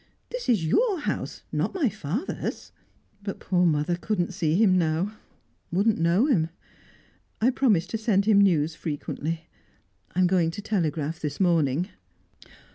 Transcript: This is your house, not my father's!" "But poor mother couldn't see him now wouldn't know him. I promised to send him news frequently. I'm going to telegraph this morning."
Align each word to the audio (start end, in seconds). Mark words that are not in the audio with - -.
This 0.31 0.49
is 0.49 0.65
your 0.65 1.01
house, 1.01 1.43
not 1.51 1.75
my 1.75 1.87
father's!" 1.87 2.71
"But 3.21 3.39
poor 3.39 3.67
mother 3.67 3.95
couldn't 3.95 4.33
see 4.33 4.55
him 4.55 4.75
now 4.75 5.13
wouldn't 5.71 5.99
know 5.99 6.25
him. 6.25 6.49
I 7.39 7.51
promised 7.51 7.91
to 7.91 7.99
send 7.99 8.25
him 8.25 8.41
news 8.41 8.73
frequently. 8.73 9.47
I'm 10.15 10.25
going 10.25 10.49
to 10.49 10.61
telegraph 10.63 11.19
this 11.19 11.39
morning." 11.39 11.89